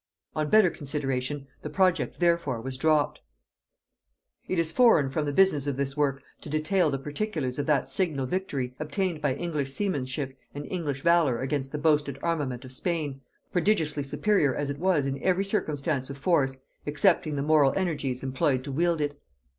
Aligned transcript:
On 0.35 0.49
better 0.49 0.71
consideration 0.71 1.45
the 1.61 1.69
project 1.69 2.19
therefore 2.19 2.59
was 2.59 2.75
dropped. 2.75 3.21
It 4.47 4.57
is 4.57 4.71
foreign 4.71 5.09
from 5.09 5.25
the 5.25 5.31
business 5.31 5.67
of 5.67 5.77
this 5.77 5.95
work 5.95 6.23
to 6.41 6.49
detail 6.49 6.89
the 6.89 6.97
particulars 6.97 7.59
of 7.59 7.67
that 7.67 7.87
signal 7.87 8.25
victory 8.25 8.73
obtained 8.79 9.21
by 9.21 9.35
English 9.35 9.71
seamanship 9.71 10.35
and 10.55 10.65
English 10.71 11.03
valor 11.03 11.39
against 11.39 11.71
the 11.71 11.77
boasted 11.77 12.17
armament 12.23 12.65
of 12.65 12.73
Spain, 12.73 13.21
prodigiously 13.51 14.01
superior 14.01 14.55
as 14.55 14.71
it 14.71 14.79
was 14.79 15.05
in 15.05 15.21
every 15.21 15.45
circumstance 15.45 16.09
of 16.09 16.17
force 16.17 16.57
excepting 16.87 17.35
the 17.35 17.43
moral 17.43 17.71
energies 17.75 18.23
employed 18.23 18.63
to 18.63 18.71
wield 18.71 19.01
it. 19.01 19.21